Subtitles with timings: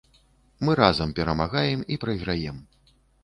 [0.67, 2.57] Мы разам перамагаем і прайграем.